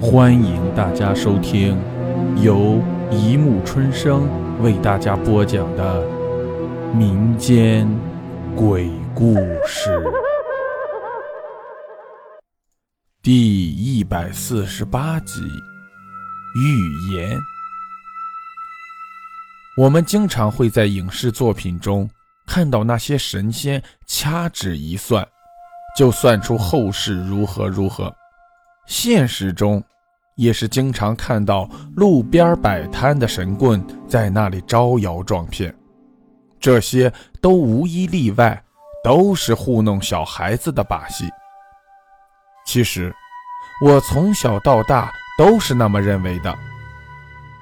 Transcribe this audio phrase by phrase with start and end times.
[0.00, 1.76] 欢迎大家收听
[2.40, 4.28] 由一木春生
[4.62, 6.06] 为大家播讲的
[6.94, 7.84] 民间
[8.54, 9.34] 鬼故
[9.66, 10.00] 事
[13.20, 15.40] 第一百四十八集
[16.60, 17.36] 《预言》。
[19.76, 22.08] 我们经常会在影视作品中
[22.46, 25.26] 看到那些神仙掐指一算，
[25.96, 28.14] 就算出后事如何如何。
[28.88, 29.84] 现实中，
[30.34, 35.72] 也是经常看到路边摆摊的神棍在那里招摇撞骗，
[36.58, 38.60] 这些都无一例外
[39.04, 41.26] 都是糊弄小孩子的把戏。
[42.64, 43.14] 其实，
[43.84, 46.58] 我从小到大都是那么认为的。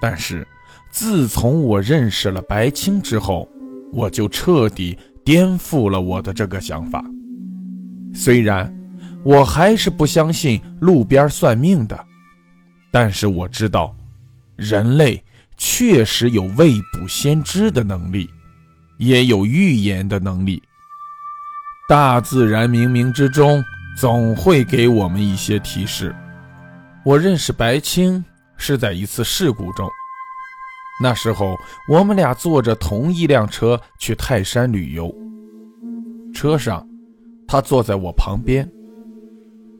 [0.00, 0.46] 但是，
[0.90, 3.48] 自从我认识了白青之后，
[3.92, 7.04] 我就彻底颠覆了我的这个想法。
[8.14, 8.72] 虽然，
[9.26, 12.06] 我还是不相信路边算命的，
[12.92, 13.92] 但是我知道，
[14.54, 15.20] 人类
[15.56, 18.30] 确实有未卜先知的能力，
[18.98, 20.62] 也有预言的能力。
[21.88, 23.64] 大自然冥冥之中
[23.98, 26.14] 总会给我们一些提示。
[27.04, 28.24] 我认识白青
[28.56, 29.90] 是在一次事故中，
[31.02, 35.12] 那时候我们俩坐着同一辆车去泰山旅游，
[36.32, 36.88] 车上
[37.48, 38.70] 他坐在我旁边。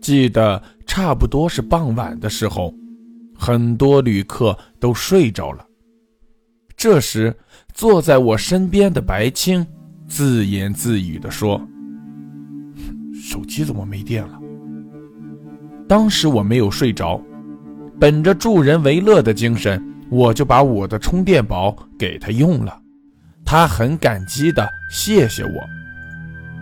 [0.07, 2.73] 记得差不多是傍晚的时候，
[3.37, 5.67] 很多旅客都睡着了。
[6.77, 7.37] 这时，
[7.75, 9.67] 坐在我身边的白青
[10.07, 11.61] 自言自语地说
[13.21, 14.39] ：“手机怎么没电了？”
[15.89, 17.21] 当时我没有睡着，
[17.99, 22.81] 本着助人为乐的精神，我就把我的充电宝给他用了。
[23.45, 25.67] 他很感激的谢谢我。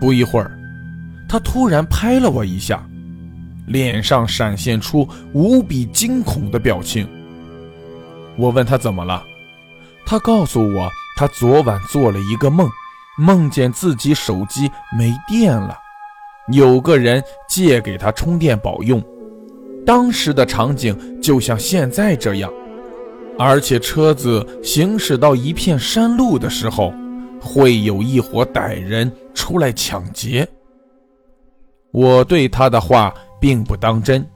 [0.01, 0.58] 不一会儿，
[1.29, 2.83] 他突然拍了我一下。
[3.67, 7.09] 脸上闪现出无比惊恐的表情。
[8.37, 9.25] 我问他怎么了，
[10.05, 12.69] 他告诉我，他昨晚做了一个梦，
[13.17, 15.79] 梦见自己手机没电了，
[16.53, 19.03] 有个人借给他充电宝用。
[19.86, 22.53] 当时的场景就像现在这样，
[23.39, 26.92] 而且车子行驶到一片山路的时候，
[27.41, 30.47] 会有一伙歹人出来抢劫。
[31.92, 33.14] 我对他的话。
[33.44, 34.27] 并不当真，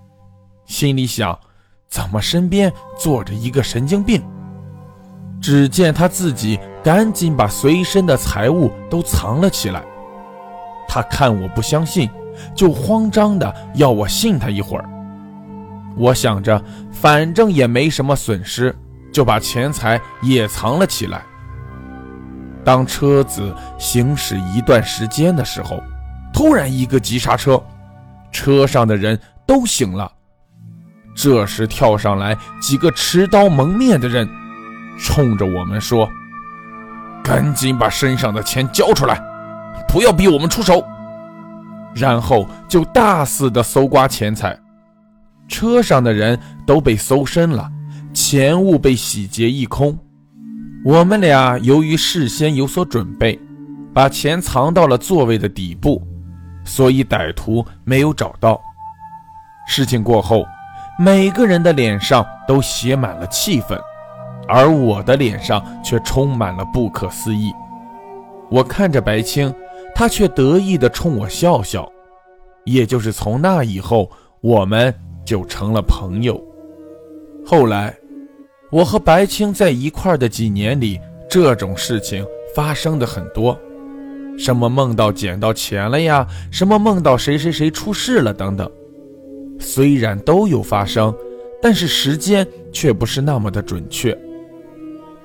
[0.67, 1.39] 心里想：
[1.89, 4.23] 怎么身边坐着一个神经病？
[5.41, 9.83] 只见他自己赶紧把随身的财物都藏了起来。
[10.87, 12.07] 他看我不相信，
[12.55, 14.85] 就慌张的要我信他一会儿。
[15.97, 18.77] 我想着，反正也没什么损失，
[19.11, 21.23] 就把钱财也藏了起来。
[22.63, 25.83] 当车子行驶一段时间的时候，
[26.31, 27.59] 突然一个急刹车。
[28.31, 30.11] 车上的人都醒了，
[31.15, 34.29] 这时跳上来几个持刀蒙面的人，
[34.99, 36.09] 冲着我们说
[37.25, 39.21] ：“赶紧把身上的钱交出来，
[39.89, 40.85] 不要逼我们出手。”
[41.95, 44.57] 然后就大肆的搜刮钱财，
[45.49, 47.69] 车上的人都被搜身了，
[48.13, 49.99] 钱物被洗劫一空。
[50.85, 53.37] 我们俩由于事先有所准备，
[53.93, 56.07] 把钱藏到了座位的底部。
[56.69, 58.61] 所以歹徒没有找到。
[59.67, 60.47] 事情过后，
[60.99, 63.79] 每个人的脸上都写满了气愤，
[64.47, 67.53] 而我的脸上却充满了不可思议。
[68.51, 69.53] 我看着白青，
[69.95, 71.91] 他却得意地冲我笑笑。
[72.65, 76.39] 也就是从那以后，我们就成了朋友。
[77.47, 77.95] 后来，
[78.71, 81.01] 我和白青在一块的几年里，
[81.31, 83.59] 这种事情发生的很多。
[84.39, 86.27] 什么梦到捡到钱了呀？
[86.51, 88.71] 什么梦到谁谁谁出事了等等，
[89.59, 91.13] 虽然都有发生，
[91.61, 94.17] 但是时间却不是那么的准确。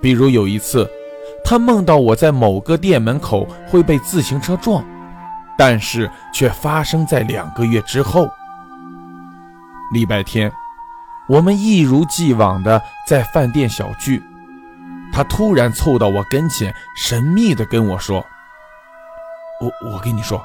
[0.02, 0.90] 比如有一次，
[1.46, 4.84] 他梦到我在某个店门口会被自行车撞，
[5.58, 8.28] 但是却发生在两个月之后。
[9.94, 10.52] 礼拜天，
[11.30, 14.22] 我们一如既往的在饭店小聚，
[15.14, 18.26] 他突然凑到我跟前，神秘的跟我说。
[19.64, 20.44] 我我跟你说，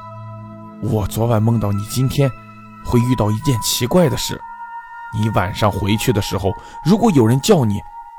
[0.80, 2.30] 我昨晚梦到你今天
[2.84, 4.40] 会遇到一件奇怪的事。
[5.12, 6.52] 你晚上回去的时候，
[6.84, 7.74] 如果有人叫你，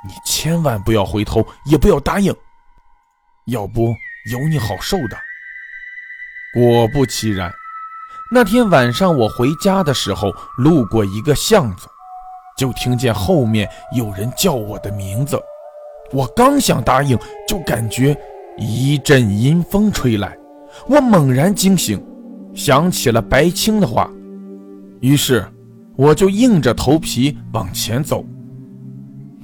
[0.06, 2.36] 你千万不要回头，也不要答应，
[3.46, 3.96] 要不
[4.30, 5.18] 有你好受的。
[6.54, 7.50] 果不其然，
[8.30, 11.88] 那天晚上我回家的时候，路过一个巷子，
[12.57, 15.40] 就听见后面有人叫我的名字。
[16.12, 17.18] 我刚想答应，
[17.48, 18.18] 就感觉
[18.57, 20.38] 一阵阴风吹来。
[20.88, 22.04] 我猛然惊醒，
[22.54, 24.10] 想起了白青的话，
[25.01, 25.45] 于是
[25.95, 28.25] 我就硬着头皮往前走。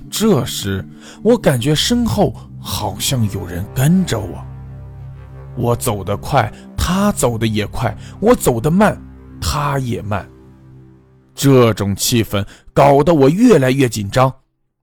[0.09, 0.85] 这时，
[1.23, 4.45] 我感觉身后好像有人跟着我。
[5.57, 9.01] 我走得快，他走得也快；我走得慢，
[9.39, 10.27] 他也慢。
[11.33, 14.33] 这种气氛搞得我越来越紧张，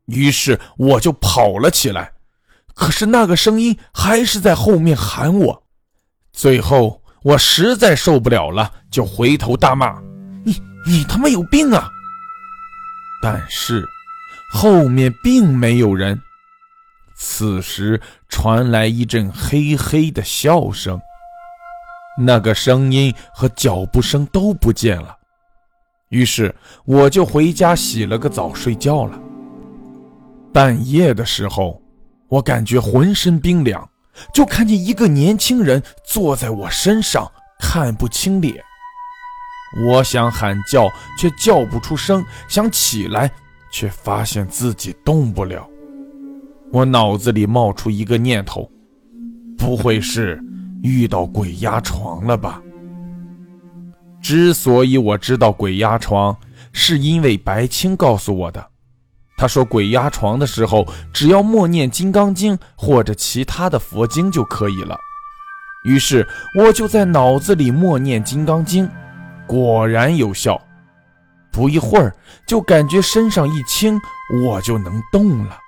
[0.06, 2.12] 于是我就跑了起来。
[2.74, 5.62] 可是那个声音还是在后面喊我。
[6.32, 10.00] 最后我实在受不了了，就回头大骂
[10.44, 11.88] ：“你你他妈有病啊！”
[13.23, 13.87] 但是
[14.52, 16.20] 后面并没有人。
[17.14, 21.00] 此时传来一阵嘿嘿的笑声，
[22.19, 25.17] 那个声音和脚步声都不见了。
[26.08, 26.52] 于是
[26.84, 29.20] 我就回家洗了个澡睡觉了。
[30.52, 31.81] 半夜的时候，
[32.29, 33.88] 我感觉浑身冰凉，
[34.32, 38.62] 就看见一个年轻人坐在我身上，看不清脸。
[39.86, 40.88] 我想喊叫，
[41.18, 43.30] 却叫不出声；想起来，
[43.70, 45.66] 却发现自己动不了。
[46.70, 48.70] 我脑子里冒出一个念头：
[49.56, 50.42] 不会是
[50.82, 52.60] 遇到鬼压床了吧？
[54.20, 56.36] 之所以我知道鬼压床，
[56.72, 58.71] 是因为白青告诉我的。
[59.42, 64.96] 他说，鬼压床的时候，只要默念《金刚经》或者其他的佛经就可以了。
[65.82, 66.24] 于是
[66.56, 68.86] 我就在脑子里默念《金刚经》，
[69.48, 70.62] 果然有效。
[71.50, 72.14] 不一会儿，
[72.46, 74.00] 就感觉身上一轻，
[74.44, 75.58] 我就能动了。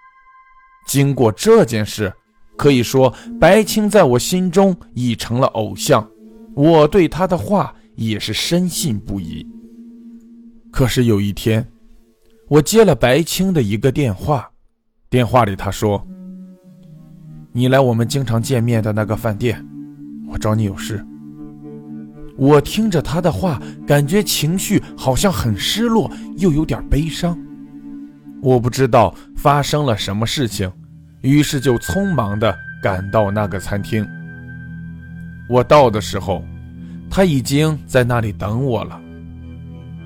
[0.86, 2.14] 经过这件事，
[2.56, 6.08] 可以说白青在我心中已成了偶像，
[6.54, 9.44] 我对他的话也是深信不疑。
[10.70, 11.68] 可是有一天，
[12.48, 14.50] 我接了白青的一个电话，
[15.08, 16.06] 电话里他说
[17.52, 19.64] ：“你来我们经常见面的那个饭店，
[20.28, 21.04] 我找你有事。”
[22.36, 27.38] 我听着他的话，感觉情绪好像很失落，又有点悲伤。
[28.42, 30.70] 我不知道发生了什么事情，
[31.22, 34.06] 于是就匆忙地赶到那个餐厅。
[35.48, 36.44] 我到的时候，
[37.08, 39.00] 他已经在那里等我了。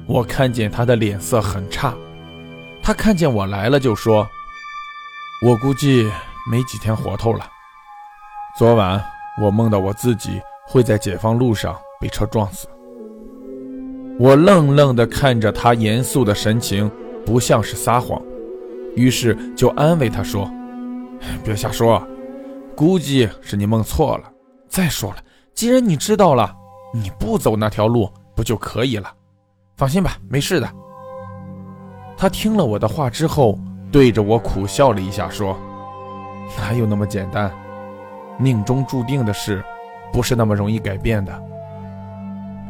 [0.07, 1.95] 我看见他的脸色很差，
[2.89, 4.27] 他看见我来了就说
[5.45, 6.11] ：“我估计
[6.51, 7.47] 没几天活头了。
[8.57, 8.99] 昨晚
[9.43, 12.67] 我梦到我自己会在解放路上被车撞死。”
[14.19, 16.91] 我愣愣地看着他严肃的神情。
[17.27, 18.19] 不像是撒谎，
[18.97, 20.51] 于是就安慰他说
[21.45, 22.03] ：“别瞎说，
[22.75, 24.33] 估计是你梦错了。
[24.67, 25.19] 再说了，
[25.53, 26.57] 既然你知道了，
[26.95, 29.13] 你不走那条路不就可以了？
[29.77, 30.67] 放心吧，没事的。”
[32.21, 33.57] 他听了我的话之后，
[33.93, 35.57] 对着我苦笑了一下，说
[36.59, 37.49] ：“哪有那么简单？
[38.39, 39.65] 命中注定的事，
[40.13, 41.43] 不是那么容易改变的。”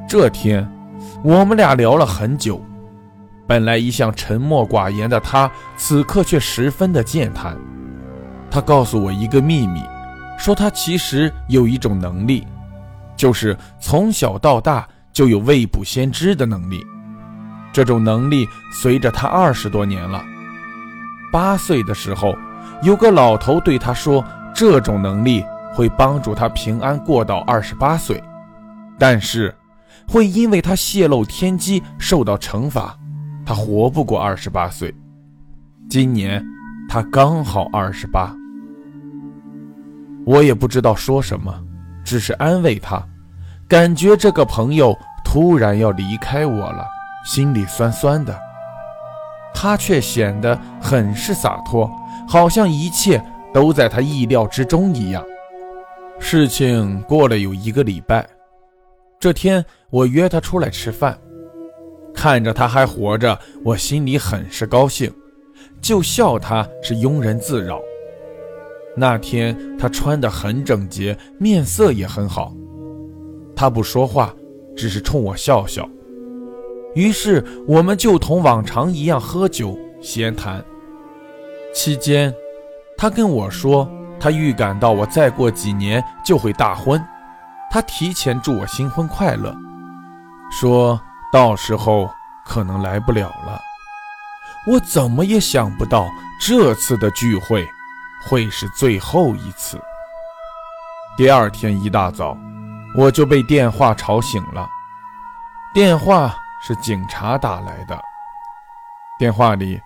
[0.06, 0.70] 这天，
[1.24, 2.62] 我们俩聊了很久。
[3.46, 7.56] 本来一向沉默寡言的他，此刻却十分的健谈。
[8.50, 9.82] 他告诉我一个秘密，
[10.36, 12.46] 说他其实有一种能力，
[13.16, 16.84] 就是从小到大就有未卜先知的能力。
[17.72, 20.24] 这种能力随着他二十多年了。
[21.32, 22.36] 八岁的时候，
[22.82, 24.24] 有个老头对他说，
[24.54, 25.44] 这种能力
[25.74, 28.22] 会帮助他平安过到二十八岁，
[28.98, 29.54] 但是
[30.08, 32.96] 会因为他泄露天机受到惩罚。
[33.44, 34.94] 他活不过二十八岁，
[35.88, 36.44] 今年
[36.88, 38.34] 他刚好二十八。
[40.26, 41.54] 我也不知道说什么，
[42.04, 43.02] 只是安慰他，
[43.66, 44.94] 感觉这个朋友
[45.24, 46.86] 突然要离开我了，
[47.28, 48.34] 心里酸酸的。
[49.52, 51.90] 他却显得很是洒脱，
[52.26, 55.22] 好像一切都在他意料之中一样。
[56.18, 58.26] 事情过了有一个礼拜，
[59.20, 61.18] 这天我约他出来吃饭。
[62.14, 65.12] 看着他还活着，我心里很是高兴，
[65.82, 67.78] 就笑他是庸人自扰。
[68.96, 72.54] 那天他穿得很整洁，面色也很好。
[73.54, 74.34] 他不说话，
[74.74, 75.86] 只是冲我笑笑。
[76.98, 80.64] 于是我们就同往常一样喝酒闲谈。
[81.72, 82.34] 期间，
[82.96, 83.88] 他跟我说，
[84.18, 87.00] 他预感到我再过几年就会大婚，
[87.70, 89.56] 他提前祝我新婚快乐，
[90.50, 91.00] 说。
[91.30, 92.10] 到时候
[92.42, 93.60] 可能来不了了。
[94.66, 96.08] 我怎么也想不到
[96.40, 97.68] 这次的聚会
[98.26, 99.78] 会是最后一次。
[101.18, 102.34] 第二天一大早，
[102.96, 104.66] 我就被电话吵醒了。
[105.74, 108.00] 电话是警察打来的。
[109.18, 109.80] 电话里，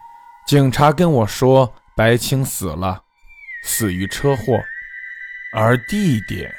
[0.46, 3.02] 警察跟我说白青死了，
[3.64, 4.60] 死于车祸，
[5.54, 6.52] 而地点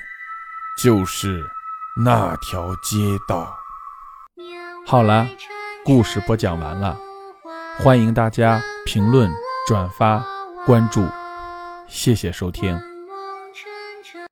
[0.81, 1.43] 就是
[2.03, 3.55] 那条街道。
[4.85, 5.27] 好了，
[5.85, 6.97] 故事播讲完了，
[7.79, 9.31] 欢迎大家评论、
[9.67, 10.23] 转发、
[10.65, 11.07] 关注，
[11.87, 12.92] 谢谢收听。